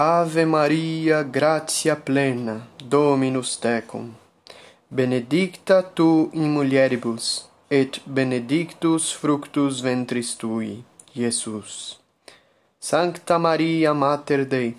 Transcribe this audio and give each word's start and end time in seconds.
Ave 0.00 0.44
Maria, 0.44 1.24
gratia 1.24 1.96
plena, 1.96 2.68
Dominus 2.84 3.56
tecum. 3.56 4.14
Benedicta 4.88 5.82
tu 5.82 6.30
in 6.34 6.52
mulieribus, 6.52 7.48
et 7.68 8.00
benedictus 8.06 9.10
fructus 9.10 9.80
ventris 9.80 10.36
tui, 10.36 10.84
Iesus. 11.16 11.98
Sancta 12.78 13.40
Maria 13.40 13.92
Mater 13.92 14.46
Dei, 14.46 14.76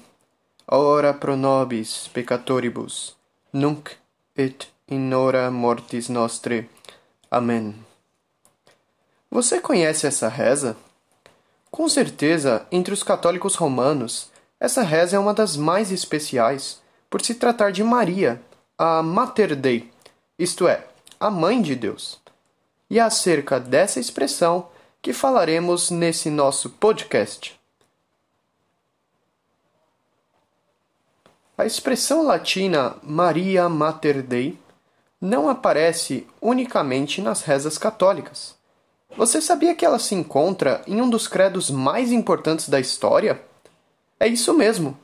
ora 0.66 1.14
pro 1.14 1.36
nobis 1.36 2.08
peccatoribus, 2.14 3.14
nunc 3.52 3.98
et 4.38 4.70
in 4.88 5.12
hora 5.12 5.52
mortis 5.52 6.08
nostre. 6.08 6.70
Amém. 7.30 7.76
Você 9.30 9.60
conhece 9.60 10.08
essa 10.08 10.30
reza? 10.30 10.78
Com 11.70 11.90
certeza, 11.90 12.66
entre 12.72 12.94
os 12.94 13.04
católicos 13.04 13.56
romanos, 13.56 14.32
essa 14.60 14.82
reza 14.82 15.16
é 15.16 15.20
uma 15.20 15.34
das 15.34 15.56
mais 15.56 15.92
especiais 15.92 16.82
por 17.10 17.22
se 17.22 17.36
tratar 17.36 17.72
de 17.72 17.84
Maria, 17.84 18.42
a 18.78 19.02
Mater 19.02 19.56
Dei, 19.56 19.90
isto 20.38 20.68
é, 20.68 20.86
a 21.20 21.30
Mãe 21.30 21.62
de 21.62 21.76
Deus. 21.76 22.20
E 22.90 23.00
é 23.00 23.02
acerca 23.02 23.60
dessa 23.60 24.00
expressão 24.00 24.68
que 25.02 25.14
falaremos 25.14 25.90
nesse 25.90 26.30
nosso 26.30 26.70
podcast. 26.72 27.60
A 31.58 31.66
expressão 31.66 32.24
latina 32.26 32.96
Maria 33.04 33.68
Mater 33.70 34.24
Dei 34.24 34.58
não 35.22 35.50
aparece 35.50 36.28
unicamente 36.42 37.22
nas 37.22 37.42
rezas 37.42 37.78
católicas. 37.78 38.56
Você 39.18 39.42
sabia 39.42 39.76
que 39.76 39.86
ela 39.86 40.00
se 40.00 40.16
encontra 40.16 40.82
em 40.88 41.02
um 41.02 41.10
dos 41.10 41.28
credos 41.28 41.70
mais 41.70 42.12
importantes 42.12 42.70
da 42.70 42.80
história? 42.80 43.49
É 44.20 44.28
isso 44.28 44.54
mesmo. 44.54 44.98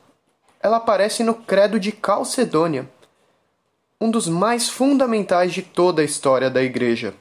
Ela 0.60 0.76
aparece 0.76 1.24
no 1.24 1.34
Credo 1.34 1.80
de 1.80 1.90
Calcedônia, 1.90 2.88
um 3.98 4.10
dos 4.10 4.28
mais 4.28 4.68
fundamentais 4.68 5.54
de 5.54 5.62
toda 5.62 6.02
a 6.02 6.04
história 6.04 6.50
da 6.50 6.62
Igreja. 6.62 7.14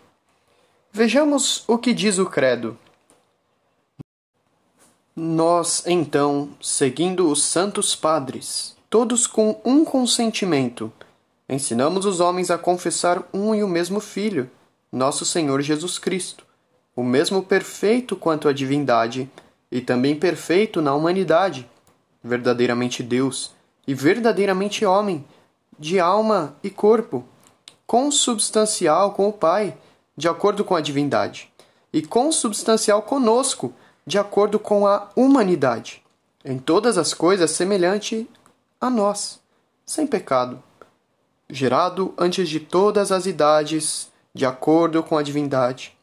Vejamos 0.91 1.63
o 1.67 1.77
que 1.77 1.93
diz 1.93 2.17
o 2.17 2.25
Credo. 2.25 2.77
Nós, 5.15 5.83
então, 5.87 6.49
seguindo 6.61 7.31
os 7.31 7.43
santos 7.43 7.95
padres, 7.95 8.75
todos 8.89 9.25
com 9.25 9.61
um 9.63 9.85
consentimento, 9.85 10.91
ensinamos 11.47 12.05
os 12.05 12.19
homens 12.19 12.51
a 12.51 12.57
confessar 12.57 13.23
um 13.33 13.55
e 13.55 13.63
o 13.63 13.67
mesmo 13.69 14.01
Filho, 14.01 14.51
nosso 14.91 15.23
Senhor 15.25 15.61
Jesus 15.61 15.97
Cristo, 15.97 16.45
o 16.93 17.03
mesmo 17.03 17.41
perfeito 17.41 18.17
quanto 18.17 18.49
à 18.49 18.53
divindade 18.53 19.29
e 19.71 19.79
também 19.79 20.17
perfeito 20.17 20.81
na 20.81 20.93
humanidade 20.93 21.69
verdadeiramente 22.25 23.03
Deus 23.03 23.51
e 23.87 23.93
verdadeiramente 23.93 24.83
homem, 24.83 25.23
de 25.77 25.99
alma 25.99 26.55
e 26.63 26.71
corpo, 26.71 27.23
consubstancial 27.85 29.11
com 29.11 29.29
o 29.29 29.33
Pai, 29.33 29.77
de 30.17 30.27
acordo 30.27 30.65
com 30.65 30.75
a 30.75 30.81
divindade, 30.81 31.51
e 31.93 32.01
consubstancial 32.01 33.03
conosco, 33.03 33.73
de 34.07 34.17
acordo 34.17 34.57
com 34.57 34.87
a 34.87 35.09
humanidade, 35.15 36.03
em 36.43 36.57
todas 36.57 36.97
as 36.97 37.13
coisas 37.13 37.51
semelhante 37.51 38.27
a 38.81 38.89
nós, 38.89 39.39
sem 39.85 40.07
pecado, 40.07 40.63
gerado 41.47 42.13
antes 42.17 42.49
de 42.49 42.59
todas 42.59 43.11
as 43.11 43.27
idades, 43.27 44.09
de 44.33 44.45
acordo 44.45 45.03
com 45.03 45.15
a 45.15 45.23
divindade, 45.23 45.95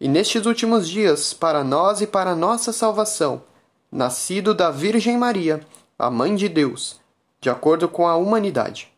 e 0.00 0.08
nestes 0.08 0.46
últimos 0.46 0.88
dias, 0.88 1.32
para 1.32 1.62
nós 1.62 2.00
e 2.00 2.06
para 2.06 2.34
nossa 2.34 2.72
salvação, 2.72 3.42
nascido 3.90 4.54
da 4.54 4.70
Virgem 4.70 5.18
Maria, 5.18 5.60
a 5.98 6.10
Mãe 6.10 6.34
de 6.34 6.48
Deus, 6.48 7.00
de 7.40 7.50
acordo 7.50 7.88
com 7.88 8.06
a 8.06 8.16
humanidade. 8.16 8.88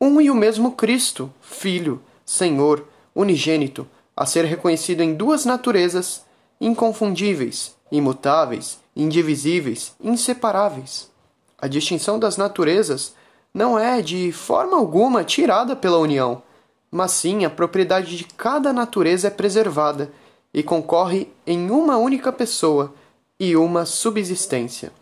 Um 0.00 0.20
e 0.20 0.30
o 0.30 0.34
mesmo 0.34 0.72
Cristo, 0.72 1.32
Filho, 1.40 2.02
Senhor, 2.24 2.84
unigênito, 3.14 3.86
a 4.16 4.26
ser 4.26 4.44
reconhecido 4.44 5.02
em 5.02 5.14
duas 5.14 5.44
naturezas 5.44 6.24
inconfundíveis, 6.60 7.76
imutáveis, 7.90 8.78
indivisíveis, 8.94 9.94
inseparáveis. 10.00 11.08
A 11.56 11.68
distinção 11.68 12.18
das 12.18 12.36
naturezas 12.36 13.14
não 13.54 13.78
é 13.78 14.02
de 14.02 14.32
forma 14.32 14.76
alguma 14.76 15.22
tirada 15.22 15.76
pela 15.76 15.98
união, 15.98 16.42
mas 16.90 17.12
sim 17.12 17.44
a 17.44 17.50
propriedade 17.50 18.16
de 18.16 18.24
cada 18.24 18.72
natureza 18.72 19.28
é 19.28 19.30
preservada 19.30 20.10
e 20.52 20.62
concorre 20.62 21.28
em 21.46 21.70
uma 21.70 21.96
única 21.96 22.32
pessoa 22.32 22.94
e 23.38 23.56
uma 23.56 23.86
subsistência, 23.86 24.92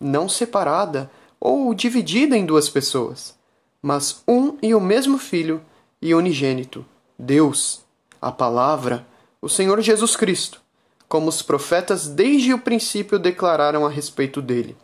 não 0.00 0.28
separada 0.28 1.10
ou 1.40 1.74
dividida 1.74 2.36
em 2.36 2.46
duas 2.46 2.68
pessoas, 2.68 3.34
mas 3.82 4.22
um 4.28 4.56
e 4.62 4.74
o 4.74 4.80
mesmo 4.80 5.18
Filho 5.18 5.60
e 6.00 6.14
unigênito, 6.14 6.84
Deus, 7.18 7.80
a 8.20 8.30
Palavra, 8.30 9.06
o 9.40 9.48
Senhor 9.48 9.80
Jesus 9.80 10.16
Cristo, 10.16 10.60
como 11.08 11.28
os 11.28 11.42
profetas 11.42 12.06
desde 12.06 12.52
o 12.54 12.58
princípio 12.58 13.18
declararam 13.18 13.84
a 13.84 13.90
respeito 13.90 14.40
dele. 14.40 14.76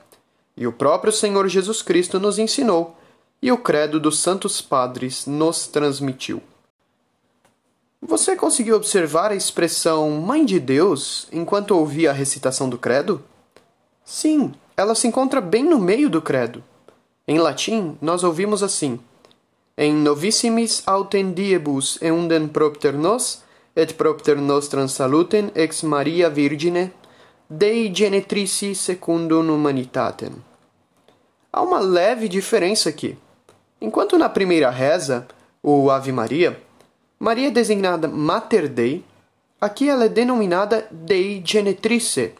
E 0.56 0.66
o 0.66 0.72
próprio 0.72 1.12
Senhor 1.12 1.46
Jesus 1.48 1.82
Cristo 1.82 2.18
nos 2.18 2.38
ensinou, 2.38 2.96
e 3.40 3.52
o 3.52 3.58
credo 3.58 4.00
dos 4.00 4.18
santos 4.18 4.60
padres 4.60 5.26
nos 5.26 5.66
transmitiu. 5.68 6.42
Você 8.00 8.36
conseguiu 8.36 8.76
observar 8.76 9.30
a 9.30 9.34
expressão 9.34 10.10
Mãe 10.10 10.44
de 10.44 10.60
Deus 10.60 11.26
enquanto 11.32 11.70
ouvia 11.70 12.10
a 12.10 12.12
recitação 12.12 12.68
do 12.68 12.78
Credo? 12.78 13.22
Sim, 14.04 14.54
ela 14.76 14.94
se 14.94 15.08
encontra 15.08 15.40
bem 15.40 15.64
no 15.64 15.78
meio 15.78 16.10
do 16.10 16.20
Credo. 16.20 16.62
Em 17.26 17.38
latim, 17.38 17.96
nós 18.00 18.22
ouvimos 18.22 18.62
assim: 18.62 19.00
En 19.76 19.94
novissimis 19.94 20.82
autem 20.86 21.32
diebus 21.32 21.98
eundem 22.00 22.46
propter 22.46 22.92
nos, 22.92 23.42
et 23.74 23.94
propter 23.94 24.36
nostram 24.36 24.86
salutem 24.86 25.50
ex 25.54 25.82
Maria 25.82 26.30
Virgine, 26.30 26.92
Dei 27.48 27.94
genetrici 27.94 28.74
secundum 28.74 29.48
humanitatem. 29.54 30.32
Há 31.52 31.62
uma 31.62 31.78
leve 31.78 32.28
diferença 32.28 32.88
aqui. 32.88 33.16
Enquanto 33.80 34.18
na 34.18 34.28
primeira 34.28 34.68
reza, 34.68 35.28
o 35.62 35.88
Ave 35.90 36.10
Maria, 36.10 36.60
Maria 37.18 37.48
é 37.48 37.50
designada 37.50 38.06
Mater 38.06 38.68
Dei, 38.68 39.04
aqui 39.60 39.88
ela 39.88 40.04
é 40.04 40.08
denominada 40.08 40.86
Dei 40.90 41.42
Genetrice. 41.44 42.34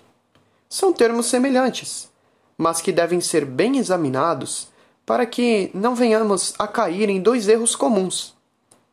São 0.69 0.93
termos 0.93 1.27
semelhantes, 1.27 2.11
mas 2.59 2.81
que 2.81 2.93
devem 2.93 3.21
ser 3.21 3.45
bem 3.45 3.79
examinados 3.79 4.69
para 5.07 5.25
que 5.25 5.71
não 5.73 5.95
venhamos 5.95 6.55
a 6.59 6.69
cair 6.69 7.09
em 7.09 7.21
dois 7.21 7.49
erros 7.49 7.75
comuns. 7.75 8.35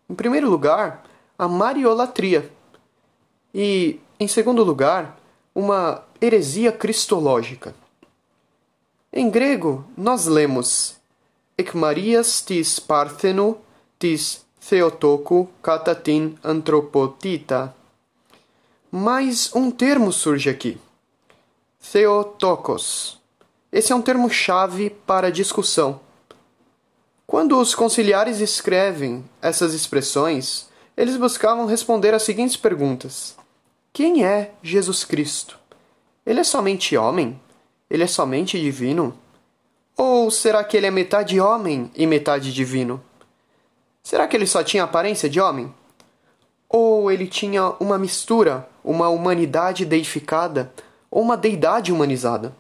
Em 0.09 0.16
primeiro 0.16 0.49
lugar, 0.49 1.03
a 1.38 1.47
mariolatria, 1.47 2.49
e, 3.53 3.99
em 4.19 4.27
segundo 4.27 4.63
lugar, 4.63 5.19
uma 5.53 6.03
heresia 6.22 6.72
cristológica. 6.72 7.75
Em 9.11 9.29
grego, 9.29 9.85
nós 9.97 10.25
lemos 10.25 10.95
Ec 11.57 11.75
Marias 11.75 12.41
tis 12.41 12.79
Partheno 12.79 13.57
tis 13.99 14.43
Theotoku 14.69 15.50
katatin 15.62 16.38
antropotita. 16.41 17.75
Mais 18.90 19.53
um 19.53 19.69
termo 19.69 20.13
surge 20.13 20.50
aqui. 20.50 20.78
Theotokos. 21.91 23.19
Esse 23.73 23.91
é 23.91 23.96
um 23.96 24.02
termo-chave 24.02 24.90
para 24.90 25.29
discussão. 25.29 26.00
Quando 27.28 27.59
os 27.59 27.75
conciliares 27.75 28.40
escrevem 28.40 29.25
essas 29.41 29.73
expressões, 29.73 30.69
eles 30.96 31.18
buscavam 31.18 31.66
responder 31.66 32.13
as 32.13 32.23
seguintes 32.23 32.56
perguntas: 32.56 33.35
Quem 33.91 34.25
é 34.25 34.52
Jesus 34.63 35.03
Cristo? 35.03 35.59
Ele 36.25 36.40
é 36.40 36.44
somente 36.46 36.96
homem? 36.96 37.38
Ele 37.90 38.03
é 38.03 38.07
somente 38.07 38.57
divino? 38.57 39.13
Ou 39.97 40.32
será 40.32 40.64
que 40.64 40.78
ele 40.78 40.87
é 40.87 40.91
metade 40.91 41.37
homem 41.37 41.91
e 41.93 42.08
metade 42.08 42.53
divino? 42.53 43.03
Será 44.03 44.28
que 44.28 44.35
ele 44.35 44.46
só 44.46 44.61
tinha 44.61 44.84
aparência 44.84 45.29
de 45.29 45.40
homem? 45.40 45.73
Ou 46.67 47.09
ele 47.09 47.26
tinha 47.26 47.70
uma 47.79 47.97
mistura, 47.97 48.67
uma 48.84 49.08
humanidade 49.08 49.85
deificada 49.85 50.73
ou 51.09 51.22
uma 51.22 51.38
deidade 51.38 51.94
humanizada? 51.94 52.53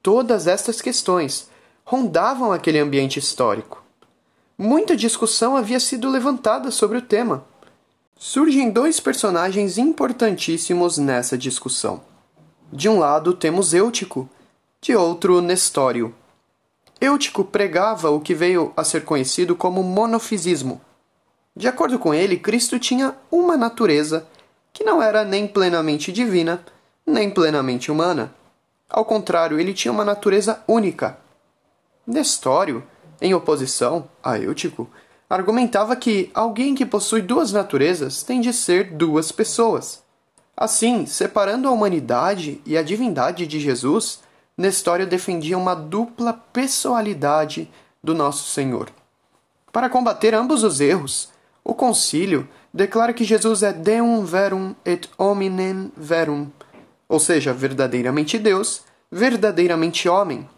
Todas 0.00 0.46
estas 0.46 0.80
questões 0.80 1.50
rondavam 1.84 2.52
aquele 2.52 2.78
ambiente 2.78 3.18
histórico. 3.18 3.82
Muita 4.56 4.96
discussão 4.96 5.56
havia 5.56 5.80
sido 5.80 6.08
levantada 6.08 6.70
sobre 6.70 6.98
o 6.98 7.02
tema. 7.02 7.44
Surgem 8.16 8.70
dois 8.70 9.00
personagens 9.00 9.76
importantíssimos 9.76 10.96
nessa 10.96 11.36
discussão. 11.36 12.00
De 12.72 12.88
um 12.88 12.98
lado 12.98 13.34
temos 13.34 13.74
Eutico, 13.74 14.28
de 14.80 14.94
outro 14.96 15.40
Nestório. 15.40 16.14
Eutico 17.00 17.44
pregava 17.44 18.10
o 18.10 18.20
que 18.20 18.34
veio 18.34 18.72
a 18.76 18.82
ser 18.82 19.04
conhecido 19.04 19.54
como 19.54 19.82
monofisismo. 19.82 20.80
De 21.54 21.68
acordo 21.68 21.98
com 21.98 22.14
ele, 22.14 22.38
Cristo 22.38 22.78
tinha 22.78 23.14
uma 23.30 23.56
natureza 23.56 24.26
que 24.72 24.84
não 24.84 25.02
era 25.02 25.24
nem 25.24 25.46
plenamente 25.46 26.12
divina, 26.12 26.64
nem 27.06 27.30
plenamente 27.30 27.90
humana. 27.90 28.34
Ao 28.88 29.04
contrário, 29.04 29.58
ele 29.58 29.74
tinha 29.74 29.92
uma 29.92 30.04
natureza 30.04 30.62
única, 30.66 31.18
Nestório, 32.06 32.84
em 33.20 33.34
oposição 33.34 34.08
a 34.22 34.38
Eutico, 34.38 34.88
argumentava 35.28 35.96
que 35.96 36.30
alguém 36.32 36.72
que 36.72 36.86
possui 36.86 37.20
duas 37.20 37.50
naturezas 37.50 38.22
tem 38.22 38.40
de 38.40 38.52
ser 38.52 38.92
duas 38.92 39.32
pessoas. 39.32 40.04
Assim, 40.56 41.04
separando 41.04 41.66
a 41.66 41.72
humanidade 41.72 42.60
e 42.64 42.78
a 42.78 42.82
divindade 42.82 43.44
de 43.44 43.58
Jesus, 43.58 44.20
Nestório 44.56 45.06
defendia 45.06 45.58
uma 45.58 45.74
dupla 45.74 46.32
pessoalidade 46.32 47.70
do 48.02 48.14
nosso 48.14 48.48
Senhor. 48.48 48.88
Para 49.70 49.90
combater 49.90 50.34
ambos 50.34 50.62
os 50.62 50.80
erros, 50.80 51.30
o 51.62 51.74
concílio 51.74 52.48
declara 52.72 53.12
que 53.12 53.24
Jesus 53.24 53.62
é 53.62 53.72
Deum 53.72 54.24
verum 54.24 54.74
et 54.84 55.10
hominem 55.18 55.92
verum, 55.94 56.48
ou 57.06 57.20
seja, 57.20 57.52
verdadeiramente 57.52 58.38
Deus, 58.38 58.82
verdadeiramente 59.10 60.08
homem. 60.08 60.48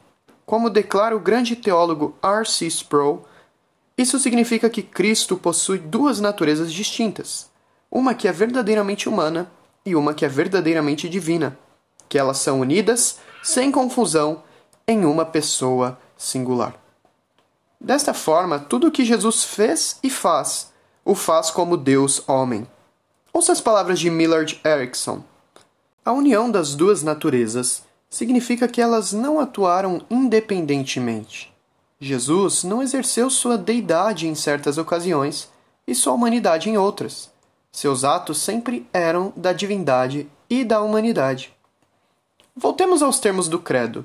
Como 0.46 0.70
declara 0.70 1.16
o 1.16 1.20
grande 1.20 1.56
teólogo 1.56 2.16
R.C. 2.22 2.66
Sproul, 2.66 3.24
isso 3.96 4.18
significa 4.20 4.70
que 4.70 4.82
Cristo 4.82 5.36
possui 5.36 5.78
duas 5.78 6.20
naturezas 6.20 6.72
distintas, 6.72 7.50
uma 7.90 8.14
que 8.14 8.28
é 8.28 8.32
verdadeiramente 8.32 9.08
humana 9.08 9.50
e 9.84 9.96
uma 9.96 10.14
que 10.14 10.24
é 10.24 10.28
verdadeiramente 10.28 11.08
divina, 11.08 11.58
que 12.08 12.18
elas 12.18 12.38
são 12.38 12.60
unidas, 12.60 13.18
sem 13.42 13.70
confusão, 13.70 14.42
em 14.86 15.04
uma 15.04 15.24
pessoa 15.24 15.98
singular. 16.16 16.74
Desta 17.80 18.12
forma, 18.12 18.58
tudo 18.58 18.88
o 18.88 18.90
que 18.90 19.04
Jesus 19.04 19.44
fez 19.44 19.98
e 20.02 20.10
faz, 20.10 20.72
o 21.04 21.14
faz 21.14 21.50
como 21.50 21.76
Deus 21.76 22.26
homem. 22.28 22.66
Ouça 23.32 23.52
as 23.52 23.60
palavras 23.60 24.00
de 24.00 24.10
Millard 24.10 24.60
Erickson. 24.64 25.22
A 26.04 26.12
união 26.12 26.50
das 26.50 26.74
duas 26.74 27.02
naturezas 27.02 27.82
significa 28.10 28.66
que 28.66 28.80
elas 28.80 29.12
não 29.12 29.38
atuaram 29.38 30.00
independentemente. 30.10 31.52
Jesus 32.00 32.64
não 32.64 32.82
exerceu 32.82 33.28
sua 33.28 33.58
deidade 33.58 34.26
em 34.26 34.34
certas 34.34 34.78
ocasiões 34.78 35.50
e 35.86 35.94
sua 35.94 36.14
humanidade 36.14 36.70
em 36.70 36.78
outras. 36.78 37.30
Seus 37.70 38.04
atos 38.04 38.38
sempre 38.38 38.88
eram 38.92 39.32
da 39.36 39.52
divindade 39.52 40.28
e 40.48 40.64
da 40.64 40.80
humanidade. 40.80 41.54
Voltemos 42.60 43.04
aos 43.04 43.20
termos 43.20 43.46
do 43.46 43.60
credo. 43.60 44.04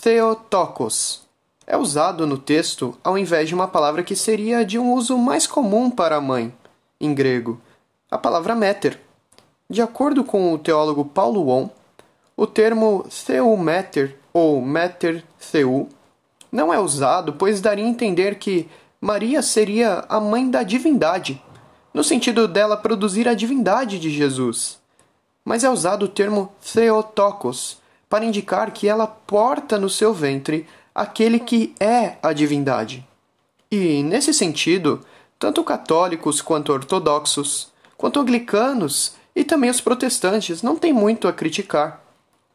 Theotokos 0.00 1.22
é 1.66 1.76
usado 1.76 2.24
no 2.24 2.38
texto 2.38 2.96
ao 3.02 3.18
invés 3.18 3.48
de 3.48 3.54
uma 3.54 3.66
palavra 3.66 4.04
que 4.04 4.14
seria 4.14 4.64
de 4.64 4.78
um 4.78 4.92
uso 4.92 5.18
mais 5.18 5.44
comum 5.44 5.90
para 5.90 6.14
a 6.14 6.20
mãe, 6.20 6.54
em 7.00 7.12
grego, 7.12 7.60
a 8.08 8.16
palavra 8.16 8.54
meter. 8.54 9.00
De 9.68 9.82
acordo 9.82 10.22
com 10.22 10.54
o 10.54 10.58
teólogo 10.58 11.04
Paulo 11.04 11.46
Won, 11.46 11.68
o 12.36 12.46
termo 12.46 13.04
theometer 13.26 14.16
ou 14.32 14.62
meter 14.62 15.24
theu 15.50 15.88
não 16.52 16.72
é 16.72 16.78
usado, 16.78 17.32
pois 17.32 17.60
daria 17.60 17.84
a 17.84 17.88
entender 17.88 18.36
que 18.36 18.68
Maria 19.00 19.42
seria 19.42 20.04
a 20.08 20.20
mãe 20.20 20.48
da 20.48 20.62
divindade, 20.62 21.42
no 21.92 22.04
sentido 22.04 22.46
dela 22.46 22.76
produzir 22.76 23.26
a 23.26 23.34
divindade 23.34 23.98
de 23.98 24.10
Jesus. 24.10 24.77
Mas 25.48 25.64
é 25.64 25.70
usado 25.70 26.02
o 26.02 26.08
termo 26.08 26.52
Theotokos 26.60 27.78
para 28.06 28.22
indicar 28.22 28.70
que 28.70 28.86
ela 28.86 29.06
porta 29.06 29.78
no 29.78 29.88
seu 29.88 30.12
ventre 30.12 30.68
aquele 30.94 31.40
que 31.40 31.74
é 31.80 32.18
a 32.22 32.34
divindade. 32.34 33.02
E, 33.70 34.02
nesse 34.02 34.34
sentido, 34.34 35.00
tanto 35.38 35.64
católicos 35.64 36.42
quanto 36.42 36.70
ortodoxos, 36.70 37.72
quanto 37.96 38.20
anglicanos 38.20 39.14
e 39.34 39.42
também 39.42 39.70
os 39.70 39.80
protestantes 39.80 40.62
não 40.62 40.76
têm 40.76 40.92
muito 40.92 41.26
a 41.26 41.32
criticar, 41.32 42.04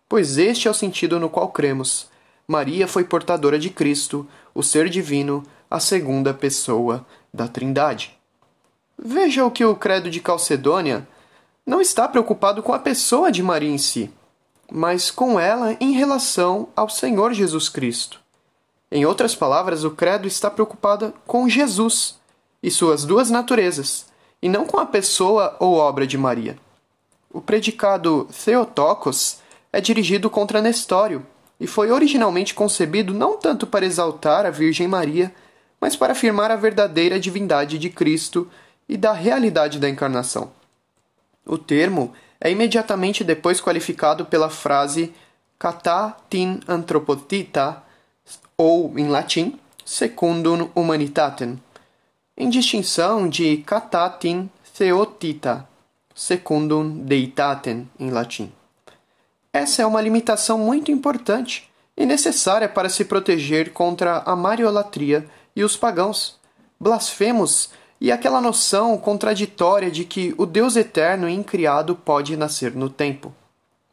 pois 0.07 0.37
este 0.37 0.67
é 0.67 0.71
o 0.71 0.73
sentido 0.75 1.19
no 1.19 1.31
qual 1.31 1.47
cremos 1.47 2.07
Maria 2.47 2.87
foi 2.87 3.05
portadora 3.05 3.57
de 3.57 3.71
Cristo, 3.71 4.27
o 4.53 4.61
ser 4.61 4.87
divino, 4.87 5.43
a 5.67 5.79
segunda 5.79 6.31
pessoa 6.31 7.03
da 7.33 7.47
Trindade. 7.47 8.15
Veja 8.95 9.43
o 9.43 9.49
que 9.49 9.65
o 9.65 9.75
Credo 9.75 10.11
de 10.11 10.19
Calcedônia 10.19 11.07
não 11.65 11.79
está 11.79 12.07
preocupado 12.07 12.61
com 12.61 12.73
a 12.73 12.79
pessoa 12.79 13.31
de 13.31 13.41
Maria 13.41 13.69
em 13.69 13.77
si, 13.77 14.11
mas 14.71 15.09
com 15.09 15.39
ela 15.39 15.75
em 15.79 15.91
relação 15.93 16.67
ao 16.75 16.89
Senhor 16.89 17.33
Jesus 17.33 17.69
Cristo. 17.69 18.19
Em 18.91 19.05
outras 19.05 19.33
palavras, 19.33 19.83
o 19.83 19.91
Credo 19.91 20.27
está 20.27 20.51
preocupado 20.51 21.13
com 21.25 21.47
Jesus 21.47 22.19
e 22.61 22.69
suas 22.69 23.05
duas 23.05 23.29
naturezas, 23.29 24.05
e 24.41 24.49
não 24.49 24.65
com 24.65 24.77
a 24.77 24.85
pessoa 24.85 25.55
ou 25.59 25.75
obra 25.75 26.05
de 26.05 26.17
Maria. 26.17 26.57
O 27.31 27.41
predicado 27.41 28.27
Theotokos 28.45 29.37
é 29.71 29.81
dirigido 29.81 30.29
contra 30.29 30.61
Nestório, 30.61 31.25
e 31.59 31.65
foi 31.65 31.91
originalmente 31.91 32.53
concebido 32.53 33.13
não 33.13 33.37
tanto 33.37 33.65
para 33.65 33.85
exaltar 33.85 34.45
a 34.45 34.49
Virgem 34.49 34.87
Maria, 34.87 35.33
mas 35.79 35.95
para 35.95 36.11
afirmar 36.11 36.51
a 36.51 36.55
verdadeira 36.55 37.19
divindade 37.19 37.77
de 37.77 37.89
Cristo 37.89 38.49
e 38.87 38.97
da 38.97 39.13
realidade 39.13 39.79
da 39.79 39.89
encarnação. 39.89 40.51
O 41.45 41.57
termo 41.57 42.13
é 42.39 42.51
imediatamente 42.51 43.23
depois 43.23 43.61
qualificado 43.61 44.25
pela 44.25 44.49
frase 44.49 45.13
kata 45.59 46.15
tin 46.29 46.59
anthropotita, 46.67 47.81
ou, 48.57 48.97
em 48.97 49.07
latim, 49.07 49.59
secundum 49.85 50.69
humanitatem, 50.75 51.61
em 52.37 52.49
distinção 52.49 53.27
de 53.29 53.57
kata 53.57 54.09
tin 54.19 54.49
theotita, 54.77 55.67
secundum 56.13 57.05
deitatem, 57.05 57.89
em 57.99 58.09
latim. 58.09 58.51
Essa 59.51 59.83
é 59.83 59.85
uma 59.85 60.01
limitação 60.01 60.57
muito 60.57 60.91
importante 60.91 61.69
e 61.95 62.05
necessária 62.05 62.67
para 62.67 62.89
se 62.89 63.05
proteger 63.05 63.71
contra 63.71 64.17
a 64.25 64.35
mariolatria 64.35 65.29
e 65.55 65.63
os 65.63 65.77
pagãos, 65.77 66.39
blasfemos 66.79 67.69
e 68.03 68.11
aquela 68.11 68.41
noção 68.41 68.97
contraditória 68.97 69.89
de 69.89 70.03
que 70.03 70.35
o 70.37 70.45
Deus 70.45 70.75
eterno 70.75 71.29
e 71.29 71.33
incriado 71.33 71.95
pode 71.95 72.35
nascer 72.35 72.75
no 72.75 72.89
tempo. 72.89 73.33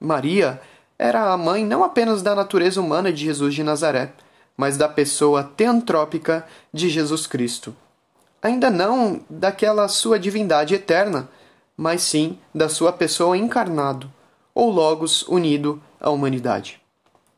Maria 0.00 0.60
era 0.98 1.32
a 1.32 1.36
mãe 1.36 1.64
não 1.64 1.84
apenas 1.84 2.20
da 2.20 2.34
natureza 2.34 2.80
humana 2.80 3.12
de 3.12 3.24
Jesus 3.24 3.54
de 3.54 3.62
Nazaré, 3.62 4.12
mas 4.56 4.76
da 4.76 4.88
pessoa 4.88 5.44
teantrópica 5.44 6.44
de 6.74 6.88
Jesus 6.88 7.24
Cristo. 7.24 7.72
Ainda 8.42 8.68
não 8.68 9.20
daquela 9.30 9.86
sua 9.86 10.18
divindade 10.18 10.74
eterna, 10.74 11.28
mas 11.76 12.02
sim 12.02 12.36
da 12.52 12.68
sua 12.68 12.92
pessoa 12.92 13.38
encarnado 13.38 14.12
ou 14.52 14.70
Logos 14.70 15.22
unido 15.28 15.80
à 16.00 16.10
humanidade. 16.10 16.80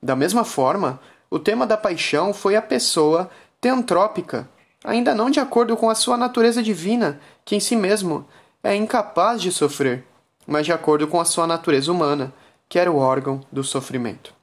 Da 0.02 0.16
mesma 0.16 0.42
forma, 0.42 0.98
o 1.30 1.38
tema 1.38 1.66
da 1.66 1.76
paixão 1.76 2.32
foi 2.32 2.56
a 2.56 2.62
pessoa 2.62 3.31
teantrópica, 3.60 4.48
ainda 4.84 5.15
não 5.15 5.31
de 5.31 5.41
acordo 5.41 5.77
com 5.77 5.89
a 5.89 5.94
sua 5.94 6.17
natureza 6.17 6.62
divina, 6.62 7.20
que 7.44 7.56
em 7.56 7.60
si 7.60 7.77
mesmo 7.77 8.27
é 8.62 8.74
incapaz 8.74 9.41
de 9.41 9.51
sofrer, 9.51 10.05
mas 10.46 10.67
de 10.67 10.72
acordo 10.72 11.06
com 11.06 11.20
a 11.20 11.24
sua 11.24 11.46
natureza 11.46 11.91
humana, 11.91 12.32
que 12.69 12.79
era 12.79 12.91
o 12.91 12.96
órgão 12.96 13.41
do 13.51 13.62
sofrimento. 13.62 14.34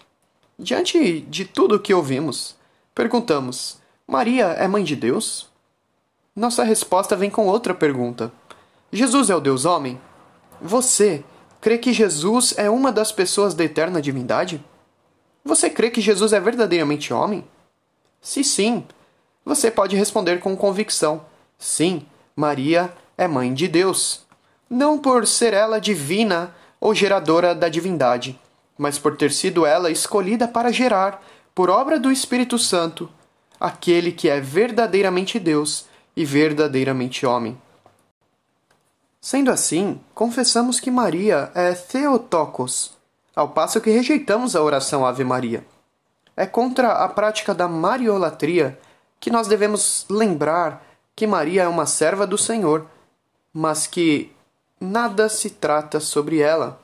Diante 0.58 1.22
de 1.22 1.46
tudo 1.46 1.76
o 1.76 1.80
que 1.80 1.94
ouvimos, 1.94 2.56
perguntamos: 2.94 3.80
Maria 4.06 4.48
é 4.48 4.68
mãe 4.68 4.84
de 4.84 4.96
Deus? 4.96 5.48
Nossa 6.36 6.64
resposta 6.64 7.16
vem 7.16 7.30
com 7.30 7.48
outra 7.48 7.74
pergunta: 7.74 8.32
Jesus 8.92 9.30
é 9.30 9.36
o 9.36 9.40
Deus 9.40 9.66
homem? 9.66 10.00
Você 10.62 11.24
crê 11.62 11.78
que 11.78 11.94
Jesus 11.94 12.54
é 12.58 12.70
uma 12.70 12.92
das 12.92 13.12
pessoas 13.12 13.54
da 13.54 13.64
eterna 13.64 14.02
divindade? 14.02 14.64
Você 15.44 15.70
crê 15.70 15.90
que 15.90 16.02
Jesus 16.02 16.34
é 16.34 16.40
verdadeiramente 16.40 17.14
homem? 17.14 17.46
Se 18.22 18.44
sim, 18.44 18.86
você 19.46 19.72
pode 19.72 19.96
responder 19.96 20.40
com 20.40 20.56
convicção: 20.56 21.26
sim, 21.58 22.06
Maria 22.36 22.94
é 23.18 23.28
mãe 23.28 23.54
de 23.54 23.68
Deus. 23.68 24.26
Não 24.70 24.98
por 24.98 25.26
ser 25.26 25.54
ela 25.54 25.80
divina 25.80 26.54
ou 26.80 26.94
geradora 26.94 27.56
da 27.56 27.68
divindade, 27.68 28.40
mas 28.78 28.98
por 28.98 29.18
ter 29.18 29.32
sido 29.32 29.66
ela 29.66 29.92
escolhida 29.92 30.48
para 30.48 30.72
gerar, 30.72 31.22
por 31.54 31.70
obra 31.70 32.00
do 32.00 32.12
Espírito 32.12 32.58
Santo, 32.58 33.10
aquele 33.60 34.12
que 34.12 34.30
é 34.30 34.40
verdadeiramente 34.40 35.40
Deus 35.40 35.86
e 36.16 36.24
verdadeiramente 36.24 37.26
homem. 37.26 37.60
Sendo 39.20 39.52
assim, 39.52 40.00
confessamos 40.14 40.80
que 40.80 40.90
Maria 40.90 41.52
é 41.54 41.74
Theotokos, 41.74 42.94
ao 43.36 43.50
passo 43.50 43.82
que 43.82 43.90
rejeitamos 43.90 44.56
a 44.56 44.64
oração 44.64 45.06
Ave 45.06 45.26
Maria. 45.26 45.66
É 46.38 46.46
contra 46.46 46.92
a 46.94 47.08
prática 47.10 47.54
da 47.54 47.68
mariolatria 47.68 48.80
que 49.20 49.30
nós 49.30 49.48
devemos 49.48 50.06
lembrar 50.10 50.86
que 51.16 51.28
Maria 51.28 51.64
é 51.64 51.68
uma 51.68 51.86
serva 51.86 52.26
do 52.26 52.38
Senhor, 52.38 52.86
mas 53.54 53.88
que 53.88 54.32
nada 54.80 55.28
se 55.28 55.50
trata 55.50 56.00
sobre 56.00 56.40
ela. 56.40 56.80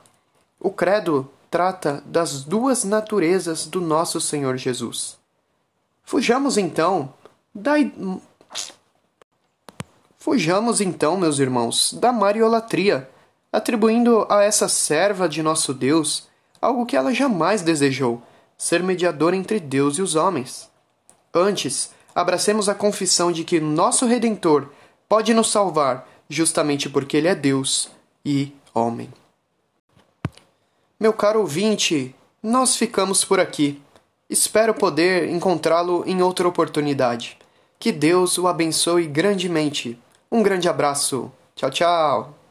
O 0.60 0.70
credo 0.70 1.30
trata 1.50 2.02
das 2.04 2.44
duas 2.44 2.84
naturezas 2.84 3.66
do 3.66 3.80
nosso 3.80 4.20
Senhor 4.20 4.56
Jesus. 4.56 5.16
Fujamos 6.04 6.58
então 6.58 7.12
da 7.54 7.74
Fujamos 10.18 10.80
então, 10.80 11.16
meus 11.16 11.38
irmãos, 11.38 11.92
da 11.92 12.12
mariolatria, 12.12 13.08
atribuindo 13.52 14.26
a 14.28 14.42
essa 14.42 14.68
serva 14.68 15.28
de 15.28 15.40
nosso 15.40 15.72
Deus 15.72 16.28
algo 16.60 16.84
que 16.84 16.96
ela 16.96 17.14
jamais 17.14 17.62
desejou, 17.62 18.20
ser 18.58 18.82
mediadora 18.82 19.36
entre 19.36 19.60
Deus 19.60 19.98
e 19.98 20.02
os 20.02 20.16
homens. 20.16 20.68
Antes, 21.32 21.90
abracemos 22.16 22.66
a 22.66 22.74
confissão 22.74 23.30
de 23.30 23.44
que 23.44 23.60
nosso 23.60 24.06
Redentor 24.06 24.70
pode 25.06 25.34
nos 25.34 25.50
salvar 25.50 26.08
justamente 26.30 26.88
porque 26.88 27.18
Ele 27.18 27.28
é 27.28 27.34
Deus 27.34 27.90
e 28.24 28.54
homem. 28.72 29.12
Meu 30.98 31.12
caro 31.12 31.40
ouvinte, 31.40 32.14
nós 32.42 32.74
ficamos 32.74 33.22
por 33.22 33.38
aqui. 33.38 33.82
Espero 34.30 34.72
poder 34.72 35.28
encontrá-lo 35.28 36.04
em 36.06 36.22
outra 36.22 36.48
oportunidade. 36.48 37.36
Que 37.78 37.92
Deus 37.92 38.38
o 38.38 38.48
abençoe 38.48 39.06
grandemente. 39.06 39.98
Um 40.32 40.42
grande 40.42 40.70
abraço. 40.70 41.30
Tchau, 41.54 41.70
tchau. 41.70 42.45